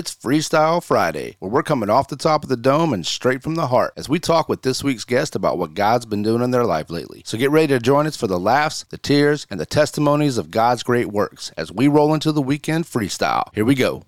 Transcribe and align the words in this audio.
It's 0.00 0.16
Freestyle 0.16 0.82
Friday, 0.82 1.36
where 1.40 1.50
we're 1.50 1.62
coming 1.62 1.90
off 1.90 2.08
the 2.08 2.16
top 2.16 2.42
of 2.42 2.48
the 2.48 2.56
dome 2.56 2.94
and 2.94 3.04
straight 3.04 3.42
from 3.42 3.54
the 3.54 3.66
heart 3.66 3.92
as 3.98 4.08
we 4.08 4.18
talk 4.18 4.48
with 4.48 4.62
this 4.62 4.82
week's 4.82 5.04
guest 5.04 5.36
about 5.36 5.58
what 5.58 5.74
God's 5.74 6.06
been 6.06 6.22
doing 6.22 6.40
in 6.40 6.52
their 6.52 6.64
life 6.64 6.88
lately. 6.88 7.20
So 7.26 7.36
get 7.36 7.50
ready 7.50 7.66
to 7.66 7.78
join 7.78 8.06
us 8.06 8.16
for 8.16 8.26
the 8.26 8.40
laughs, 8.40 8.86
the 8.88 8.96
tears, 8.96 9.46
and 9.50 9.60
the 9.60 9.66
testimonies 9.66 10.38
of 10.38 10.50
God's 10.50 10.82
great 10.82 11.08
works 11.08 11.52
as 11.58 11.70
we 11.70 11.86
roll 11.86 12.14
into 12.14 12.32
the 12.32 12.40
weekend 12.40 12.86
freestyle. 12.86 13.54
Here 13.54 13.66
we 13.66 13.74
go. 13.74 14.02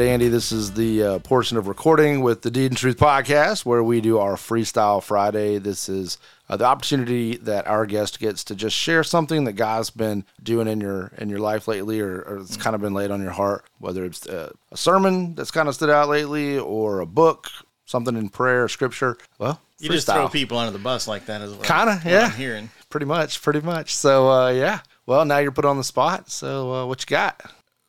right, 0.00 0.08
Andy, 0.08 0.26
this 0.26 0.50
is 0.50 0.72
the 0.72 1.02
uh, 1.04 1.18
portion 1.20 1.56
of 1.56 1.68
recording 1.68 2.20
with 2.20 2.42
the 2.42 2.50
Deed 2.50 2.72
and 2.72 2.76
Truth 2.76 2.96
podcast 2.96 3.64
where 3.64 3.84
we 3.84 4.00
do 4.00 4.18
our 4.18 4.34
Freestyle 4.34 5.00
Friday. 5.00 5.58
This 5.58 5.88
is 5.88 6.18
uh, 6.48 6.56
the 6.56 6.64
opportunity 6.64 7.36
that 7.36 7.68
our 7.68 7.86
guest 7.86 8.18
gets 8.18 8.42
to 8.44 8.56
just 8.56 8.74
share 8.74 9.04
something 9.04 9.44
that 9.44 9.52
God's 9.52 9.90
been 9.90 10.24
doing 10.42 10.66
in 10.66 10.80
your 10.80 11.12
in 11.18 11.28
your 11.28 11.38
life 11.38 11.68
lately, 11.68 12.00
or, 12.00 12.22
or 12.22 12.38
it's 12.38 12.56
kind 12.56 12.74
of 12.74 12.80
been 12.80 12.92
laid 12.92 13.12
on 13.12 13.22
your 13.22 13.30
heart, 13.30 13.66
whether 13.78 14.04
it's 14.04 14.26
uh, 14.26 14.50
a 14.72 14.76
sermon 14.76 15.36
that's 15.36 15.52
kind 15.52 15.68
of 15.68 15.76
stood 15.76 15.90
out 15.90 16.08
lately, 16.08 16.58
or 16.58 16.98
a 16.98 17.06
book, 17.06 17.46
something 17.84 18.16
in 18.16 18.30
prayer, 18.30 18.66
scripture. 18.66 19.16
Well, 19.38 19.60
You 19.78 19.90
just 19.90 20.08
throw 20.08 20.28
people 20.28 20.58
under 20.58 20.72
the 20.72 20.82
bus 20.82 21.06
like 21.06 21.26
that 21.26 21.40
as 21.40 21.52
well. 21.52 21.62
Kinda, 21.62 22.02
yeah. 22.04 22.24
I'm 22.24 22.32
hearing. 22.32 22.68
pretty 22.90 23.06
much, 23.06 23.40
pretty 23.40 23.60
much. 23.60 23.94
So, 23.94 24.28
uh, 24.28 24.50
yeah. 24.50 24.80
Well, 25.06 25.24
now 25.24 25.38
you're 25.38 25.52
put 25.52 25.64
on 25.66 25.76
the 25.76 25.84
spot. 25.84 26.32
So, 26.32 26.72
uh, 26.74 26.86
what 26.86 27.00
you 27.00 27.06
got? 27.14 27.40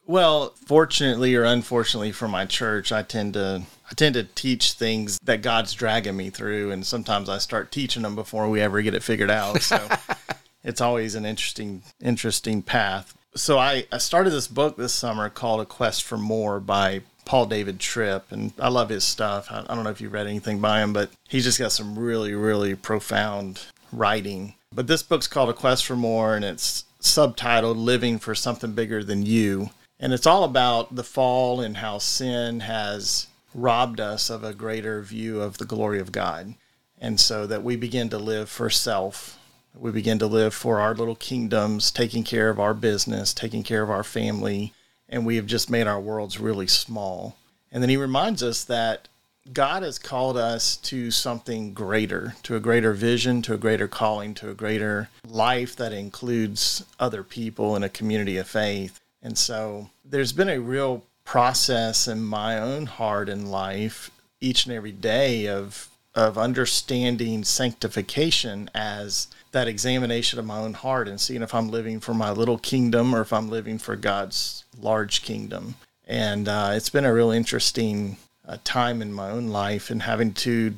Well, 0.08 0.54
fortunately 0.66 1.36
or 1.36 1.44
unfortunately 1.44 2.12
for 2.12 2.28
my 2.28 2.46
church, 2.46 2.92
I 2.92 3.02
tend 3.02 3.34
to 3.34 3.64
I 3.90 3.94
tend 3.94 4.16
to 4.16 4.24
teach 4.24 4.74
things 4.74 5.20
that 5.24 5.42
God's 5.42 5.74
dragging 5.74 6.18
me 6.18 6.30
through, 6.30 6.72
and 6.72 6.86
sometimes 6.86 7.30
I 7.30 7.38
start 7.38 7.72
teaching 7.72 8.04
them 8.04 8.16
before 8.16 8.50
we 8.50 8.62
ever 8.62 8.82
get 8.82 8.94
it 8.94 9.04
figured 9.04 9.32
out. 9.32 9.62
So 9.62 9.88
it's 10.64 10.82
always 10.82 11.16
an 11.16 11.26
interesting 11.26 11.84
interesting 12.02 12.62
path. 12.62 13.16
So 13.36 13.58
I, 13.58 13.86
I 13.92 13.98
started 13.98 14.30
this 14.30 14.48
book 14.48 14.78
this 14.78 14.94
summer 14.94 15.30
called 15.30 15.62
A 15.62 15.66
Quest 15.66 16.04
for 16.04 16.18
More 16.18 16.60
by 16.60 17.02
Paul 17.26 17.48
David 17.48 17.80
Tripp, 17.80 18.32
and 18.32 18.54
I 18.60 18.70
love 18.70 18.90
his 18.90 19.04
stuff. 19.04 19.48
I, 19.52 19.66
I 19.68 19.76
don't 19.76 19.84
know 19.84 19.90
if 19.90 20.00
you've 20.00 20.14
read 20.14 20.28
anything 20.28 20.60
by 20.60 20.82
him, 20.82 20.94
but 20.94 21.10
he's 21.28 21.44
just 21.44 21.60
got 21.60 21.72
some 21.72 21.98
really, 21.98 22.34
really 22.34 22.76
profound 22.76 23.66
writing. 23.92 24.54
But 24.72 24.88
this 24.88 25.04
book's 25.04 25.28
called 25.28 25.50
A 25.50 25.54
Quest 25.54 25.86
for 25.86 25.96
More, 25.96 26.36
and 26.36 26.46
it's 26.46 26.86
subtitled 27.02 27.78
Living 27.78 28.20
for 28.20 28.36
Something 28.36 28.74
Bigger 28.74 29.04
Than 29.04 29.26
You. 29.26 29.72
And 30.00 30.14
it's 30.14 30.28
all 30.28 30.44
about 30.44 30.96
the 30.96 31.04
fall 31.04 31.62
and 31.62 31.78
how 31.78 31.98
sin 32.00 32.62
has 32.62 33.28
robbed 33.54 34.00
us 34.00 34.30
of 34.30 34.44
a 34.44 34.54
greater 34.54 35.02
view 35.02 35.42
of 35.42 35.58
the 35.58 35.66
glory 35.66 36.00
of 36.00 36.12
God. 36.12 36.56
And 37.00 37.20
so 37.20 37.48
that 37.48 37.64
we 37.64 37.76
begin 37.76 38.10
to 38.10 38.18
live 38.18 38.50
for 38.50 38.70
self. 38.70 39.40
We 39.74 39.92
begin 39.92 40.20
to 40.20 40.28
live 40.28 40.54
for 40.54 40.80
our 40.80 40.94
little 40.94 41.16
kingdoms, 41.16 41.92
taking 41.92 42.24
care 42.24 42.50
of 42.50 42.60
our 42.60 42.74
business, 42.74 43.34
taking 43.34 43.64
care 43.64 43.84
of 43.84 43.90
our 43.90 44.04
family. 44.04 44.74
And 45.08 45.26
we 45.26 45.36
have 45.36 45.46
just 45.46 45.70
made 45.70 45.88
our 45.88 46.00
worlds 46.00 46.40
really 46.40 46.68
small. 46.68 47.38
And 47.72 47.82
then 47.82 47.90
he 47.90 47.98
reminds 47.98 48.42
us 48.42 48.64
that 48.66 49.08
God 49.54 49.84
has 49.84 50.00
called 50.00 50.38
us 50.38 50.76
to 50.78 51.12
something 51.12 51.74
greater, 51.74 52.36
to 52.44 52.56
a 52.56 52.60
greater 52.60 52.94
vision, 52.94 53.42
to 53.44 53.54
a 53.54 53.58
greater 53.58 53.88
calling, 53.88 54.34
to 54.36 54.50
a 54.50 54.56
greater 54.56 55.10
life 55.28 55.76
that 55.76 55.94
includes 55.94 56.84
other 57.00 57.22
people 57.22 57.76
in 57.76 57.84
a 57.84 57.90
community 57.90 58.38
of 58.38 58.48
faith. 58.48 59.00
And 59.26 59.40
so 59.40 59.90
there's 60.08 60.34
been 60.34 60.50
a 60.50 60.60
real 60.60 61.04
process 61.24 62.08
in 62.08 62.24
my 62.24 62.60
own 62.60 62.86
heart 62.86 63.28
and 63.28 63.50
life 63.50 64.12
each 64.40 64.68
and 64.68 64.76
every 64.76 64.92
day 64.92 65.48
of 65.48 65.90
of 66.14 66.38
understanding 66.38 67.44
sanctification 67.44 68.70
as 68.74 69.28
that 69.52 69.68
examination 69.68 70.40
of 70.40 70.46
my 70.46 70.60
own 70.60 70.74
heart 70.74 71.08
and 71.10 71.20
seeing 71.20 71.42
if 71.42 71.54
I'm 71.54 71.70
living 71.70 72.00
for 72.00 72.14
my 72.14 72.32
little 72.32 72.60
kingdom 72.60 73.14
or 73.14 73.22
if 73.22 73.34
I'm 73.34 73.50
living 73.50 73.80
for 73.80 73.98
God's 73.98 74.64
large 74.80 75.24
kingdom. 75.24 75.76
And 76.08 76.48
uh, 76.48 76.72
it's 76.74 76.90
been 76.90 77.04
a 77.04 77.14
real 77.14 77.32
interesting 77.32 78.16
uh, 78.48 78.58
time 78.64 79.02
in 79.02 79.12
my 79.12 79.30
own 79.30 79.48
life 79.48 79.90
and 79.90 80.04
having 80.04 80.34
to 80.34 80.76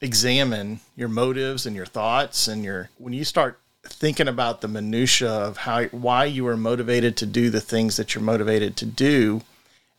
examine 0.00 0.80
your 0.94 1.08
motives 1.08 1.66
and 1.66 1.74
your 1.74 1.86
thoughts 1.86 2.46
and 2.46 2.62
your 2.62 2.90
when 2.98 3.14
you 3.14 3.24
start 3.24 3.58
thinking 3.84 4.28
about 4.28 4.60
the 4.60 4.68
minutia 4.68 5.30
of 5.30 5.58
how 5.58 5.84
why 5.86 6.24
you 6.24 6.46
are 6.46 6.56
motivated 6.56 7.16
to 7.16 7.26
do 7.26 7.48
the 7.50 7.60
things 7.60 7.96
that 7.96 8.14
you're 8.14 8.22
motivated 8.22 8.76
to 8.76 8.86
do 8.86 9.40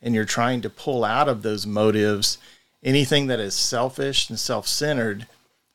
and 0.00 0.14
you're 0.14 0.24
trying 0.24 0.60
to 0.60 0.70
pull 0.70 1.04
out 1.04 1.28
of 1.28 1.42
those 1.42 1.66
motives 1.66 2.38
anything 2.84 3.26
that 3.26 3.40
is 3.40 3.54
selfish 3.54 4.28
and 4.30 4.38
self-centered 4.38 5.26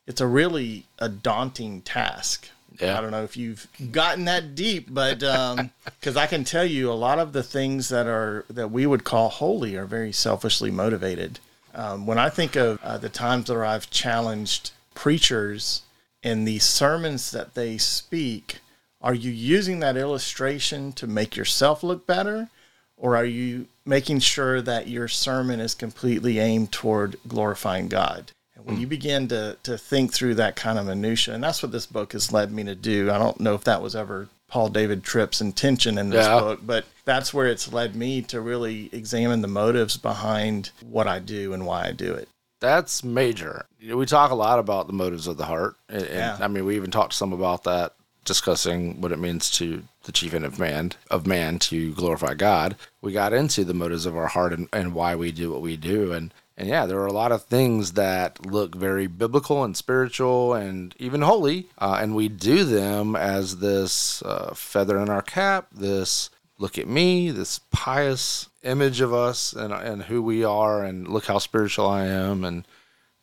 it's 0.06 0.22
a 0.22 0.28
really 0.28 0.86
a 1.00 1.10
daunting 1.10 1.82
task 1.82 2.48
Yeah. 2.80 2.98
i 2.98 3.02
don't 3.02 3.12
know 3.12 3.24
if 3.26 3.36
you've 3.36 3.68
gotten 3.92 4.24
that 4.26 4.56
deep 4.56 4.88
but 4.90 5.22
um 5.24 5.72
because 5.86 6.16
i 6.16 6.28
can 6.28 6.46
tell 6.46 6.66
you 6.66 6.90
a 6.90 6.94
lot 6.94 7.20
of 7.20 7.34
the 7.34 7.44
things 7.44 7.90
that 7.90 8.08
are 8.08 8.46
that 8.50 8.72
we 8.72 8.86
would 8.86 9.04
call 9.04 9.28
holy 9.30 9.76
are 9.76 9.86
very 9.86 10.14
selfishly 10.14 10.72
motivated 10.72 11.40
um, 11.76 12.06
when 12.08 12.18
i 12.18 12.30
think 12.30 12.56
of 12.56 12.80
uh, 12.84 12.98
the 12.98 13.10
times 13.10 13.50
where 13.50 13.66
i've 13.66 13.90
challenged 13.90 14.72
preachers 14.96 15.82
and 16.28 16.48
the 16.48 16.60
sermons 16.60 17.32
that 17.32 17.56
they 17.56 17.78
speak 17.78 18.60
are 19.02 19.14
you 19.14 19.32
using 19.32 19.80
that 19.80 19.98
illustration 19.98 20.92
to 20.94 21.08
make 21.08 21.36
yourself 21.36 21.84
look 21.84 22.08
better 22.08 22.50
or 22.98 23.16
are 23.16 23.26
you 23.26 23.68
making 23.86 24.20
sure 24.20 24.62
that 24.62 24.88
your 24.88 25.08
sermon 25.08 25.60
is 25.60 25.76
completely 25.76 26.40
aimed 26.40 26.72
toward 26.72 27.16
glorifying 27.28 27.88
God? 27.88 28.32
And 28.56 28.66
when 28.66 28.76
hmm. 28.76 28.82
you 28.82 28.88
begin 28.88 29.28
to, 29.28 29.58
to 29.64 29.78
think 29.78 30.14
through 30.14 30.36
that 30.36 30.56
kind 30.56 30.80
of 30.80 30.88
minutia, 30.88 31.36
and 31.36 31.44
that's 31.44 31.62
what 31.62 31.72
this 31.72 31.86
book 31.86 32.14
has 32.14 32.34
led 32.34 32.52
me 32.52 32.64
to 32.64 32.76
do. 32.76 33.12
I 33.12 33.20
don't 33.20 33.40
know 33.40 33.54
if 33.54 33.64
that 33.66 33.84
was 33.84 33.96
ever 33.96 34.30
Paul 34.48 34.70
David 34.70 35.04
Tripp's 35.04 35.42
intention 35.42 35.98
in 35.98 36.10
this 36.10 36.26
Yeah. 36.26 36.40
book, 36.40 36.62
but 36.66 36.86
that's 37.06 37.34
where 37.34 37.48
it's 37.48 37.72
led 37.72 37.96
me 37.96 38.24
to 38.24 38.42
really 38.42 38.90
examine 38.92 39.42
the 39.42 39.48
motives 39.48 39.96
behind 39.96 40.72
what 40.82 41.08
I 41.08 41.20
do 41.20 41.54
and 41.54 41.68
why 41.68 41.86
I 41.86 41.92
do 41.92 42.14
it. 42.14 42.30
That's 42.60 43.04
major. 43.04 43.66
We 43.88 44.06
talk 44.06 44.32
a 44.32 44.36
lot 44.36 44.60
about 44.60 44.88
the 44.88 44.94
motives 44.94 45.28
of 45.28 45.38
the 45.38 45.46
heart, 45.46 45.76
and, 45.90 46.04
and, 46.04 46.10
Yeah. 46.10 46.38
I 46.40 46.48
mean, 46.48 46.66
we 46.66 46.76
even 46.76 46.92
talked 46.92 47.14
some 47.14 47.34
about 47.34 47.64
that, 47.66 47.94
discussing 48.26 49.00
what 49.00 49.12
it 49.12 49.20
means 49.20 49.50
to 49.52 49.84
the 50.04 50.12
chief 50.12 50.34
end 50.34 50.46
of 50.46 50.60
man 50.60 50.94
of 51.12 51.28
man 51.28 51.60
to 51.60 51.94
glorify 51.94 52.34
God. 52.34 52.76
We 53.02 53.12
got 53.12 53.34
into 53.34 53.64
the 53.64 53.74
motives 53.74 54.06
of 54.06 54.18
our 54.18 54.28
heart 54.28 54.54
and, 54.54 54.68
and 54.74 54.94
why 54.94 55.16
we 55.16 55.32
do 55.32 55.52
what 55.52 55.62
we 55.62 55.78
do, 55.78 56.12
and 56.14 56.34
and 56.58 56.68
yeah, 56.68 56.88
there 56.88 57.00
are 57.00 57.06
a 57.06 57.14
lot 57.14 57.32
of 57.32 57.44
things 57.44 57.94
that 57.94 58.44
look 58.44 58.74
very 58.74 59.06
biblical 59.06 59.64
and 59.64 59.78
spiritual 59.78 60.56
and 60.56 60.96
even 60.98 61.22
holy, 61.22 61.68
uh, 61.78 62.00
and 62.02 62.16
we 62.16 62.30
do 62.30 62.64
them 62.64 63.16
as 63.16 63.58
this 63.58 64.24
uh, 64.24 64.54
feather 64.56 64.98
in 64.98 65.08
our 65.10 65.22
cap, 65.22 65.68
this 65.72 66.32
look 66.58 66.78
at 66.78 66.88
me, 66.88 67.30
this 67.32 67.60
pious 67.72 68.50
image 68.64 69.02
of 69.02 69.14
us 69.14 69.54
and 69.54 69.72
and 69.74 70.04
who 70.04 70.22
we 70.22 70.44
are, 70.44 70.84
and 70.84 71.08
look 71.08 71.26
how 71.26 71.38
spiritual 71.38 71.88
I 71.88 72.06
am, 72.06 72.44
and 72.44 72.66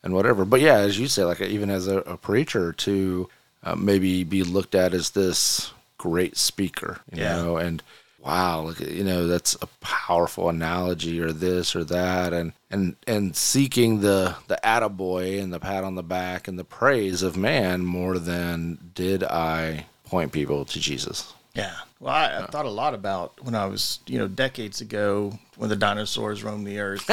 and 0.02 0.14
whatever. 0.14 0.44
But 0.44 0.60
yeah, 0.60 0.78
as 0.78 0.98
you 0.98 1.06
say, 1.08 1.24
like 1.24 1.40
even 1.40 1.70
as 1.70 1.88
a, 1.88 1.98
a 2.00 2.16
preacher, 2.16 2.72
to 2.72 3.28
uh, 3.62 3.74
maybe 3.74 4.24
be 4.24 4.42
looked 4.42 4.74
at 4.74 4.92
as 4.94 5.10
this 5.10 5.72
great 5.98 6.36
speaker, 6.36 7.00
you 7.12 7.22
Yeah. 7.22 7.36
know, 7.42 7.56
and 7.56 7.82
wow, 8.22 8.62
look 8.62 8.80
at, 8.80 8.90
you 8.90 9.04
know, 9.04 9.26
that's 9.26 9.54
a 9.60 9.66
powerful 9.80 10.48
analogy 10.48 11.20
or 11.20 11.32
this 11.32 11.74
or 11.76 11.84
that, 11.84 12.32
and 12.32 12.52
and 12.70 12.96
and 13.06 13.34
seeking 13.36 14.00
the 14.00 14.36
the 14.48 14.58
attaboy 14.64 15.42
and 15.42 15.52
the 15.52 15.60
pat 15.60 15.84
on 15.84 15.94
the 15.94 16.02
back 16.02 16.46
and 16.48 16.58
the 16.58 16.64
praise 16.64 17.22
of 17.22 17.36
man 17.36 17.84
more 17.84 18.18
than 18.18 18.90
did 18.94 19.22
I 19.24 19.86
point 20.04 20.32
people 20.32 20.64
to 20.66 20.78
Jesus. 20.80 21.32
Yeah. 21.54 21.74
Well, 22.00 22.12
I, 22.12 22.42
I 22.42 22.46
thought 22.46 22.66
a 22.66 22.70
lot 22.70 22.94
about 22.94 23.42
when 23.44 23.54
I 23.54 23.66
was, 23.66 24.00
you 24.06 24.18
know, 24.18 24.26
decades 24.26 24.80
ago 24.80 25.38
when 25.56 25.70
the 25.70 25.76
dinosaurs 25.76 26.42
roamed 26.42 26.66
the 26.66 26.80
earth. 26.80 27.08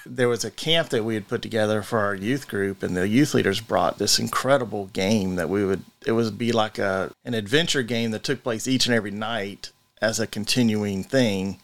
there 0.06 0.28
was 0.28 0.44
a 0.44 0.50
camp 0.50 0.88
that 0.88 1.04
we 1.04 1.14
had 1.14 1.28
put 1.28 1.42
together 1.42 1.82
for 1.82 1.98
our 1.98 2.14
youth 2.14 2.48
group, 2.48 2.82
and 2.82 2.96
the 2.96 3.06
youth 3.06 3.34
leaders 3.34 3.60
brought 3.60 3.98
this 3.98 4.18
incredible 4.18 4.86
game 4.86 5.36
that 5.36 5.50
we 5.50 5.64
would. 5.64 5.82
It 6.06 6.12
would 6.12 6.38
be 6.38 6.52
like 6.52 6.78
a 6.78 7.12
an 7.24 7.34
adventure 7.34 7.82
game 7.82 8.10
that 8.12 8.24
took 8.24 8.42
place 8.42 8.66
each 8.66 8.86
and 8.86 8.94
every 8.94 9.10
night 9.10 9.70
as 10.00 10.18
a 10.18 10.26
continuing 10.26 11.04
thing, 11.04 11.58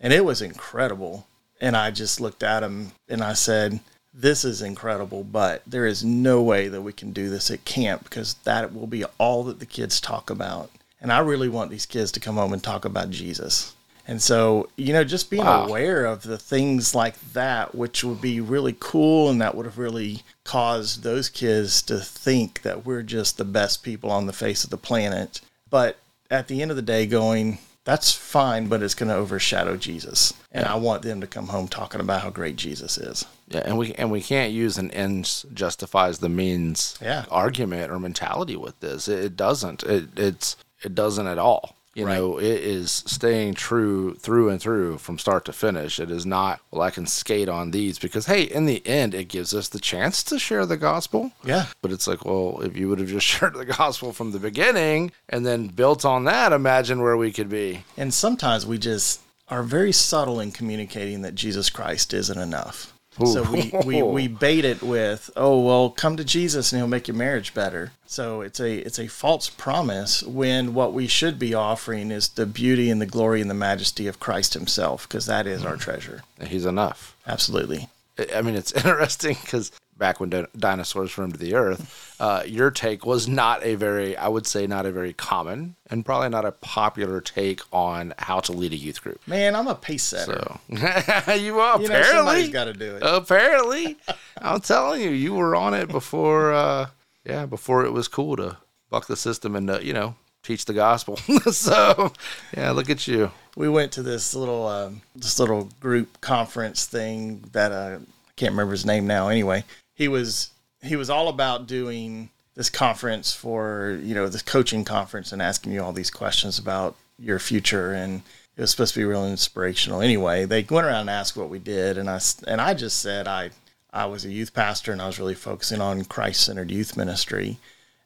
and 0.00 0.12
it 0.12 0.24
was 0.24 0.40
incredible. 0.40 1.26
And 1.60 1.76
I 1.76 1.90
just 1.90 2.20
looked 2.20 2.42
at 2.42 2.60
them 2.60 2.92
and 3.08 3.22
I 3.22 3.34
said, 3.34 3.80
"This 4.14 4.44
is 4.44 4.62
incredible, 4.62 5.24
but 5.24 5.62
there 5.66 5.86
is 5.86 6.04
no 6.04 6.40
way 6.42 6.68
that 6.68 6.82
we 6.82 6.92
can 6.92 7.12
do 7.12 7.28
this 7.28 7.50
at 7.50 7.64
camp 7.64 8.04
because 8.04 8.34
that 8.44 8.72
will 8.72 8.86
be 8.86 9.04
all 9.18 9.42
that 9.44 9.58
the 9.58 9.66
kids 9.66 10.00
talk 10.00 10.30
about." 10.30 10.70
And 11.02 11.12
I 11.12 11.18
really 11.18 11.48
want 11.50 11.70
these 11.70 11.84
kids 11.84 12.12
to 12.12 12.20
come 12.20 12.36
home 12.36 12.52
and 12.54 12.62
talk 12.62 12.84
about 12.86 13.10
Jesus. 13.10 13.74
And 14.08 14.22
so, 14.22 14.68
you 14.76 14.92
know, 14.92 15.04
just 15.04 15.30
being 15.30 15.44
Wow. 15.44 15.66
aware 15.66 16.06
of 16.06 16.22
the 16.22 16.38
things 16.38 16.94
like 16.94 17.16
that, 17.34 17.74
which 17.74 18.02
would 18.02 18.20
be 18.20 18.40
really 18.40 18.74
cool 18.80 19.28
and 19.30 19.40
that 19.40 19.54
would 19.54 19.66
have 19.66 19.78
really 19.78 20.22
caused 20.44 21.02
those 21.02 21.28
kids 21.28 21.82
to 21.82 21.98
think 21.98 22.62
that 22.62 22.86
we're 22.86 23.02
just 23.02 23.36
the 23.36 23.44
best 23.44 23.82
people 23.82 24.10
on 24.10 24.26
the 24.26 24.32
face 24.32 24.64
of 24.64 24.70
the 24.70 24.76
planet. 24.76 25.40
But 25.70 25.98
at 26.30 26.48
the 26.48 26.62
end 26.62 26.70
of 26.70 26.76
the 26.76 26.82
day, 26.82 27.06
going, 27.06 27.58
that's 27.84 28.12
fine, 28.12 28.66
but 28.68 28.82
it's 28.82 28.94
going 28.94 29.08
to 29.08 29.14
overshadow 29.16 29.76
Jesus. 29.76 30.32
And 30.52 30.66
I 30.66 30.74
want 30.76 31.02
them 31.02 31.20
to 31.20 31.26
come 31.26 31.48
home 31.48 31.66
talking 31.68 32.00
about 32.00 32.22
how 32.22 32.30
great 32.30 32.56
Jesus 32.56 32.96
is. 32.98 33.24
Yeah, 33.48 33.62
and 33.64 33.76
we 33.76 33.92
and 33.94 34.10
we 34.10 34.22
can't 34.22 34.52
use 34.52 34.78
an 34.78 34.90
ends 34.92 35.44
justifies 35.52 36.18
the 36.18 36.28
means 36.28 36.96
Yeah. 37.02 37.24
argument 37.30 37.90
or 37.90 37.98
mentality 38.00 38.56
with 38.56 38.78
this. 38.80 39.08
It, 39.08 39.24
it 39.24 39.36
doesn't. 39.36 39.82
It 39.82 40.08
it's 40.16 40.56
it 40.84 40.94
doesn't 40.94 41.26
at 41.26 41.38
all. 41.38 41.76
You 41.94 42.06
Right. 42.06 42.16
know, 42.16 42.38
it 42.38 42.46
is 42.46 43.04
staying 43.06 43.52
true 43.52 44.14
through 44.14 44.48
and 44.48 44.58
through 44.58 44.96
from 44.96 45.18
start 45.18 45.44
to 45.44 45.52
finish. 45.52 46.00
It 46.00 46.10
is 46.10 46.24
not, 46.24 46.60
well, 46.70 46.80
I 46.80 46.90
can 46.90 47.06
skate 47.06 47.50
on 47.50 47.70
these 47.70 47.98
because, 47.98 48.24
hey, 48.24 48.44
in 48.44 48.64
the 48.64 48.80
end, 48.86 49.12
it 49.14 49.28
gives 49.28 49.52
us 49.52 49.68
the 49.68 49.78
chance 49.78 50.22
to 50.24 50.38
share 50.38 50.64
the 50.64 50.78
gospel. 50.78 51.32
Yeah. 51.44 51.66
But 51.82 51.92
it's 51.92 52.06
like, 52.06 52.24
well, 52.24 52.60
if 52.62 52.78
you 52.78 52.88
would 52.88 52.98
have 52.98 53.08
just 53.08 53.26
shared 53.32 53.52
the 53.54 53.66
gospel 53.66 54.14
from 54.14 54.32
the 54.32 54.38
beginning 54.38 55.12
and 55.28 55.44
then 55.44 55.66
built 55.68 56.06
on 56.06 56.24
that, 56.24 56.54
imagine 56.54 57.02
where 57.02 57.16
we 57.18 57.30
could 57.30 57.50
be. 57.50 57.84
And 57.98 58.14
sometimes 58.14 58.64
we 58.64 58.78
just 58.78 59.20
are 59.48 59.62
very 59.62 59.92
subtle 59.92 60.40
in 60.40 60.50
communicating 60.50 61.20
that 61.22 61.34
Jesus 61.34 61.68
Christ 61.68 62.14
isn't 62.14 62.38
enough. 62.38 62.91
So 63.18 63.42
we, 63.50 63.72
we, 63.84 64.02
we 64.02 64.28
bait 64.28 64.64
it 64.64 64.82
with, 64.82 65.30
oh 65.36 65.60
well, 65.60 65.90
come 65.90 66.16
to 66.16 66.24
Jesus 66.24 66.72
and 66.72 66.80
he'll 66.80 66.88
make 66.88 67.08
your 67.08 67.16
marriage 67.16 67.54
better. 67.54 67.92
So 68.06 68.40
it's 68.40 68.60
a 68.60 68.78
it's 68.78 68.98
a 68.98 69.06
false 69.06 69.48
promise 69.48 70.22
when 70.22 70.74
what 70.74 70.92
we 70.92 71.06
should 71.06 71.38
be 71.38 71.54
offering 71.54 72.10
is 72.10 72.28
the 72.28 72.46
beauty 72.46 72.90
and 72.90 73.00
the 73.00 73.06
glory 73.06 73.40
and 73.40 73.50
the 73.50 73.54
majesty 73.54 74.06
of 74.06 74.20
Christ 74.20 74.54
Himself, 74.54 75.08
because 75.08 75.26
that 75.26 75.46
is 75.46 75.64
our 75.64 75.74
hmm. 75.74 75.80
treasure. 75.80 76.22
He's 76.46 76.66
enough. 76.66 77.16
Absolutely. 77.26 77.88
I 78.34 78.42
mean, 78.42 78.54
it's 78.54 78.72
interesting 78.84 79.36
because 79.40 79.72
back 80.02 80.18
when 80.18 80.30
di- 80.30 80.46
dinosaurs 80.58 81.16
roamed 81.16 81.36
the 81.36 81.54
earth, 81.54 82.16
uh, 82.18 82.42
your 82.44 82.72
take 82.72 83.06
was 83.06 83.28
not 83.28 83.62
a 83.62 83.76
very, 83.76 84.16
I 84.16 84.26
would 84.26 84.48
say, 84.48 84.66
not 84.66 84.84
a 84.84 84.90
very 84.90 85.12
common 85.12 85.76
and 85.88 86.04
probably 86.04 86.28
not 86.28 86.44
a 86.44 86.50
popular 86.50 87.20
take 87.20 87.60
on 87.72 88.12
how 88.18 88.40
to 88.40 88.52
lead 88.52 88.72
a 88.72 88.76
youth 88.76 89.00
group. 89.00 89.20
Man, 89.28 89.54
I'm 89.54 89.68
a 89.68 89.76
pace 89.76 90.02
setter. 90.02 90.42
So 90.42 90.60
you 91.34 91.60
are 91.60 91.78
you 91.80 91.86
apparently, 91.86 92.48
got 92.48 92.64
to 92.64 92.72
do 92.72 92.96
it. 92.96 93.02
apparently, 93.04 93.96
I'm 94.42 94.60
telling 94.60 95.02
you, 95.02 95.10
you 95.10 95.34
were 95.34 95.54
on 95.54 95.72
it 95.72 95.88
before. 95.88 96.52
Uh, 96.52 96.86
yeah, 97.24 97.46
before 97.46 97.84
it 97.84 97.92
was 97.92 98.08
cool 98.08 98.34
to 98.38 98.56
buck 98.90 99.06
the 99.06 99.16
system 99.16 99.54
and 99.54 99.70
uh, 99.70 99.78
you 99.78 99.92
know 99.92 100.16
teach 100.42 100.64
the 100.64 100.72
gospel. 100.72 101.16
so 101.52 102.12
yeah, 102.56 102.72
look 102.72 102.90
at 102.90 103.06
you. 103.06 103.30
we 103.56 103.68
went 103.68 103.92
to 103.92 104.02
this 104.02 104.34
little 104.34 104.66
um, 104.66 105.02
this 105.14 105.38
little 105.38 105.68
group 105.78 106.20
conference 106.20 106.86
thing 106.86 107.44
that 107.52 107.70
uh, 107.70 107.98
I 108.00 108.32
can't 108.36 108.52
remember 108.52 108.72
his 108.72 108.84
name 108.84 109.06
now. 109.06 109.28
Anyway, 109.28 109.64
he 109.94 110.08
was 110.08 110.50
he 110.82 110.96
was 110.96 111.10
all 111.10 111.28
about 111.28 111.66
doing 111.66 112.30
this 112.54 112.70
conference 112.70 113.32
for 113.32 113.98
you 114.02 114.14
know 114.14 114.28
this 114.28 114.42
coaching 114.42 114.84
conference 114.84 115.32
and 115.32 115.40
asking 115.40 115.72
you 115.72 115.82
all 115.82 115.92
these 115.92 116.10
questions 116.10 116.58
about 116.58 116.96
your 117.18 117.38
future 117.38 117.92
and 117.92 118.22
it 118.56 118.60
was 118.60 118.70
supposed 118.70 118.92
to 118.94 119.00
be 119.00 119.04
real 119.04 119.26
inspirational. 119.26 120.02
Anyway, 120.02 120.44
they 120.44 120.62
went 120.68 120.86
around 120.86 121.02
and 121.02 121.10
asked 121.10 121.36
what 121.36 121.48
we 121.48 121.58
did 121.58 121.96
and 121.98 122.10
I 122.10 122.20
and 122.46 122.60
I 122.60 122.74
just 122.74 122.98
said 123.00 123.26
I 123.26 123.50
I 123.92 124.06
was 124.06 124.24
a 124.24 124.32
youth 124.32 124.54
pastor 124.54 124.92
and 124.92 125.02
I 125.02 125.06
was 125.06 125.18
really 125.18 125.34
focusing 125.34 125.80
on 125.80 126.04
Christ 126.04 126.44
centered 126.44 126.70
youth 126.70 126.96
ministry. 126.96 127.58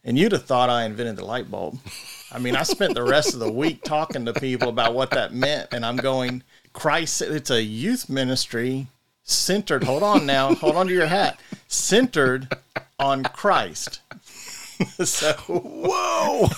And 0.04 0.16
you'd 0.16 0.32
have 0.32 0.44
thought 0.44 0.70
I 0.70 0.84
invented 0.84 1.16
the 1.16 1.24
light 1.24 1.50
bulb. 1.50 1.78
I 2.30 2.38
mean, 2.38 2.54
I 2.54 2.62
spent 2.62 2.94
the 2.94 3.02
rest 3.02 3.34
of 3.34 3.40
the 3.40 3.50
week 3.50 3.82
talking 3.82 4.24
to 4.24 4.32
people 4.32 4.68
about 4.68 4.94
what 4.94 5.10
that 5.10 5.34
meant, 5.34 5.68
and 5.72 5.84
I'm 5.84 5.96
going, 5.96 6.44
Christ, 6.72 7.22
it's 7.22 7.50
a 7.50 7.62
youth 7.62 8.08
ministry 8.08 8.86
centered. 9.24 9.82
Hold 9.82 10.04
on 10.04 10.26
now, 10.26 10.54
hold 10.54 10.76
on 10.76 10.86
to 10.86 10.92
your 10.92 11.06
hat. 11.06 11.40
Centered 11.68 12.48
on 12.98 13.22
Christ. 13.24 14.00
so, 15.04 15.32
Whoa, 15.48 16.48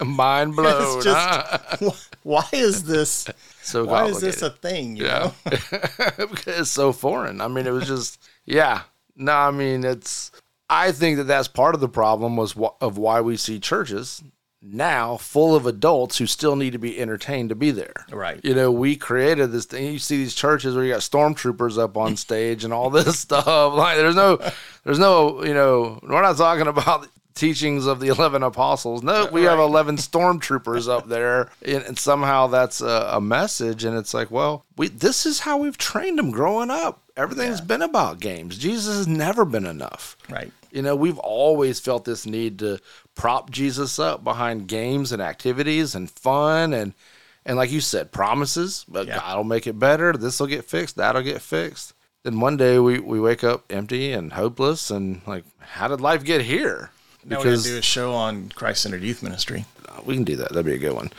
mind 0.04 0.56
blown. 0.56 0.98
it's 0.98 1.06
huh? 1.06 1.90
why 2.22 2.44
is 2.52 2.84
this? 2.84 3.26
so 3.62 3.84
Why 3.84 4.06
is 4.06 4.20
this 4.20 4.42
a 4.42 4.50
thing? 4.50 4.96
You 4.96 5.04
Yeah. 5.06 5.30
know? 5.46 5.52
because 6.30 6.60
it's 6.60 6.70
so 6.70 6.92
foreign. 6.92 7.40
I 7.40 7.48
mean, 7.48 7.66
it 7.66 7.72
was 7.72 7.86
just, 7.86 8.20
yeah. 8.46 8.82
No, 9.16 9.32
I 9.32 9.50
mean, 9.50 9.84
it's, 9.84 10.30
I 10.68 10.92
think 10.92 11.18
that 11.18 11.24
that's 11.24 11.48
part 11.48 11.74
of 11.74 11.80
the 11.80 11.88
problem 11.88 12.36
was 12.36 12.52
wh- 12.52 12.76
of 12.80 12.96
why 12.96 13.20
we 13.20 13.36
see 13.36 13.58
churches 13.60 14.22
now 14.62 15.16
full 15.16 15.54
of 15.54 15.66
adults 15.66 16.18
who 16.18 16.26
still 16.26 16.56
need 16.56 16.72
to 16.72 16.78
be 16.78 16.98
entertained 17.00 17.48
to 17.48 17.54
be 17.54 17.70
there. 17.70 18.06
Right. 18.10 18.40
You 18.44 18.54
know, 18.54 18.70
we 18.70 18.96
created 18.96 19.52
this 19.52 19.64
thing. 19.64 19.92
You 19.92 19.98
see 19.98 20.18
these 20.18 20.34
churches 20.34 20.74
where 20.74 20.84
you 20.84 20.92
got 20.92 21.00
stormtroopers 21.00 21.78
up 21.78 21.96
on 21.96 22.16
stage 22.16 22.64
and 22.64 22.72
all 22.72 22.90
this 22.90 23.18
stuff. 23.18 23.46
Like, 23.46 23.96
there's 23.96 24.16
no, 24.16 24.38
there's 24.84 24.98
no, 24.98 25.44
you 25.44 25.54
know, 25.54 25.98
we're 26.02 26.22
not 26.22 26.36
talking 26.36 26.66
about 26.66 27.08
teachings 27.34 27.86
of 27.86 28.00
the 28.00 28.08
11 28.08 28.42
apostles. 28.42 29.02
No, 29.02 29.26
we 29.32 29.44
have 29.44 29.58
11 29.58 29.96
stormtroopers 29.98 30.88
up 30.88 31.08
there. 31.08 31.50
And, 31.64 31.82
and 31.84 31.98
somehow 31.98 32.48
that's 32.48 32.80
a, 32.80 33.10
a 33.12 33.20
message. 33.20 33.84
And 33.84 33.96
it's 33.96 34.12
like, 34.12 34.30
well, 34.30 34.64
we, 34.76 34.88
this 34.88 35.24
is 35.24 35.40
how 35.40 35.58
we've 35.58 35.78
trained 35.78 36.18
them 36.18 36.30
growing 36.30 36.70
up. 36.70 37.02
Everything's 37.16 37.58
Yeah. 37.60 37.64
been 37.66 37.82
about 37.82 38.20
games. 38.20 38.56
Jesus 38.58 38.96
has 38.96 39.06
never 39.08 39.44
been 39.44 39.66
enough. 39.66 40.16
Right. 40.28 40.52
You 40.70 40.82
know, 40.82 40.94
we've 40.94 41.18
always 41.18 41.80
felt 41.80 42.04
this 42.04 42.26
need 42.26 42.58
to 42.60 42.78
prop 43.14 43.50
Jesus 43.50 43.98
up 43.98 44.22
behind 44.24 44.68
games 44.68 45.12
and 45.12 45.20
activities 45.20 45.94
and 45.94 46.10
fun 46.10 46.72
and 46.72 46.94
and 47.46 47.56
like 47.56 47.70
you 47.72 47.80
said, 47.80 48.12
promises. 48.12 48.84
But 48.88 49.06
Yeah. 49.06 49.18
God 49.18 49.36
will 49.38 49.44
make 49.44 49.66
it 49.66 49.78
better. 49.78 50.12
This 50.12 50.38
will 50.38 50.46
get 50.46 50.64
fixed. 50.66 50.96
That'll 50.96 51.22
get 51.22 51.40
fixed. 51.40 51.94
Then 52.22 52.38
one 52.38 52.56
day 52.58 52.78
we, 52.78 52.98
we 53.00 53.18
wake 53.18 53.42
up 53.42 53.64
empty 53.70 54.12
and 54.12 54.34
hopeless 54.34 54.90
and 54.90 55.22
like, 55.26 55.44
how 55.58 55.88
did 55.88 56.00
life 56.02 56.22
get 56.22 56.42
here? 56.42 56.90
Now 57.24 57.38
we're 57.38 57.44
going 57.44 57.56
to 57.58 57.62
do 57.64 57.78
a 57.78 57.82
show 57.82 58.12
on 58.12 58.50
Christ 58.50 58.82
centered 58.82 59.02
youth 59.02 59.22
ministry. 59.22 59.64
Uh, 59.88 60.00
we 60.04 60.14
can 60.14 60.24
do 60.24 60.36
that. 60.36 60.50
That'd 60.50 60.66
be 60.66 60.74
a 60.74 60.78
good 60.78 60.94
one. 60.94 61.10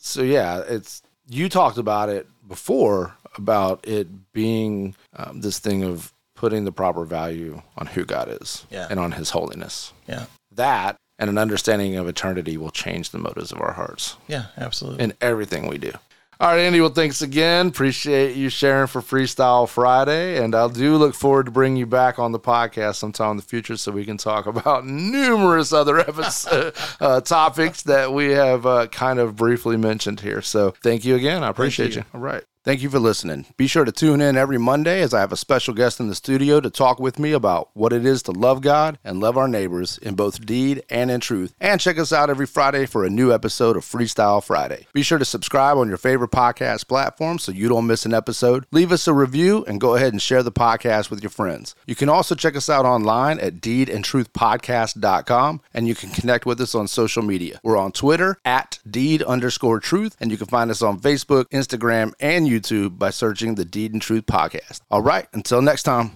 So 0.00 0.22
yeah, 0.22 0.62
it's 0.68 1.02
you 1.28 1.48
talked 1.48 1.78
about 1.78 2.08
it 2.08 2.26
before 2.50 3.14
about 3.36 3.80
it 3.86 4.08
being 4.32 4.94
um, 5.16 5.40
this 5.40 5.58
thing 5.60 5.84
of 5.84 6.12
putting 6.34 6.64
the 6.64 6.72
proper 6.72 7.04
value 7.04 7.62
on 7.78 7.86
who 7.86 8.04
God 8.04 8.28
is 8.42 8.66
Yeah. 8.70 8.88
and 8.90 8.98
on 8.98 9.12
His 9.12 9.30
holiness. 9.30 9.92
Yeah. 10.08 10.24
That 10.52 10.96
and 11.18 11.30
an 11.30 11.38
understanding 11.38 11.96
of 11.96 12.08
eternity 12.08 12.56
will 12.56 12.70
change 12.70 13.10
the 13.10 13.18
motives 13.18 13.52
of 13.52 13.60
our 13.60 13.72
hearts 13.74 14.16
Yeah, 14.26 14.46
absolutely. 14.56 15.04
in 15.04 15.12
everything 15.20 15.68
we 15.68 15.78
do. 15.78 15.92
All 16.40 16.48
right, 16.48 16.60
Andy. 16.60 16.80
Well, 16.80 16.88
thanks 16.88 17.20
again. 17.20 17.66
Appreciate 17.66 18.34
you 18.34 18.48
sharing 18.48 18.86
for 18.86 19.02
Freestyle 19.02 19.68
Friday, 19.68 20.42
and 20.42 20.54
I 20.54 20.68
do 20.68 20.96
look 20.96 21.14
forward 21.14 21.44
to 21.44 21.52
bringing 21.52 21.76
you 21.76 21.84
back 21.84 22.18
on 22.18 22.32
the 22.32 22.40
podcast 22.40 22.94
sometime 22.94 23.32
in 23.32 23.36
the 23.36 23.42
future 23.42 23.76
so 23.76 23.92
we 23.92 24.06
can 24.06 24.16
talk 24.16 24.46
about 24.46 24.86
numerous 24.86 25.70
other 25.70 25.98
episode, 26.08 26.74
uh, 26.98 27.20
topics 27.20 27.82
that 27.82 28.14
we 28.14 28.30
have 28.30 28.64
uh, 28.64 28.86
kind 28.86 29.18
of 29.18 29.36
briefly 29.36 29.76
mentioned 29.76 30.20
here. 30.20 30.40
So, 30.40 30.72
thank 30.82 31.04
you 31.04 31.14
again. 31.14 31.44
I 31.44 31.48
appreciate 31.48 31.90
you. 31.90 32.00
you. 32.00 32.04
All 32.14 32.20
right. 32.20 32.42
Thank 32.62 32.82
you 32.82 32.90
for 32.90 32.98
listening. 32.98 33.46
Be 33.56 33.66
sure 33.66 33.86
to 33.86 33.92
tune 33.92 34.20
in 34.20 34.36
every 34.36 34.58
Monday 34.58 35.00
as 35.00 35.14
I 35.14 35.20
have 35.20 35.32
a 35.32 35.36
special 35.36 35.72
guest 35.72 35.98
in 35.98 36.08
the 36.08 36.14
studio 36.14 36.60
to 36.60 36.68
talk 36.68 37.00
with 37.00 37.18
me 37.18 37.32
about 37.32 37.70
what 37.72 37.90
it 37.90 38.04
is 38.04 38.22
to 38.24 38.32
love 38.32 38.60
God 38.60 38.98
and 39.02 39.18
love 39.18 39.38
our 39.38 39.48
neighbors 39.48 39.96
in 39.96 40.14
both 40.14 40.44
deed 40.44 40.82
and 40.90 41.10
in 41.10 41.20
truth. 41.20 41.54
And 41.58 41.80
check 41.80 41.98
us 41.98 42.12
out 42.12 42.28
every 42.28 42.44
Friday 42.44 42.84
for 42.84 43.02
a 43.02 43.08
new 43.08 43.32
episode 43.32 43.78
of 43.78 43.84
Freestyle 43.86 44.44
Friday. 44.44 44.86
Be 44.92 45.02
sure 45.02 45.16
to 45.16 45.24
subscribe 45.24 45.78
on 45.78 45.88
your 45.88 45.96
favorite 45.96 46.32
podcast 46.32 46.86
platform 46.86 47.38
so 47.38 47.50
you 47.50 47.70
don't 47.70 47.86
miss 47.86 48.04
an 48.04 48.12
episode. 48.12 48.66
Leave 48.72 48.92
us 48.92 49.08
a 49.08 49.14
review 49.14 49.64
and 49.66 49.80
go 49.80 49.94
ahead 49.94 50.12
and 50.12 50.20
share 50.20 50.42
the 50.42 50.52
podcast 50.52 51.08
with 51.08 51.22
your 51.22 51.30
friends. 51.30 51.74
You 51.86 51.94
can 51.94 52.10
also 52.10 52.34
check 52.34 52.56
us 52.56 52.68
out 52.68 52.84
online 52.84 53.40
at 53.40 53.62
deedandtruthpodcast.com 53.62 55.62
and 55.72 55.88
you 55.88 55.94
can 55.94 56.10
connect 56.10 56.44
with 56.44 56.60
us 56.60 56.74
on 56.74 56.88
social 56.88 57.22
media. 57.22 57.58
We're 57.62 57.78
on 57.78 57.92
Twitter 57.92 58.36
at 58.44 58.80
deed 58.88 59.22
underscore 59.22 59.80
truth 59.80 60.14
and 60.20 60.30
you 60.30 60.36
can 60.36 60.46
find 60.46 60.70
us 60.70 60.82
on 60.82 61.00
Facebook, 61.00 61.46
Instagram, 61.46 62.12
and 62.20 62.49
YouTube 62.50 62.98
by 62.98 63.10
searching 63.10 63.54
the 63.54 63.64
Deed 63.64 63.92
and 63.92 64.02
Truth 64.02 64.26
Podcast. 64.26 64.80
All 64.90 65.02
right, 65.02 65.28
until 65.32 65.62
next 65.62 65.84
time. 65.84 66.10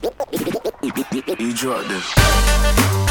You 0.82 1.54
this. 1.88 3.03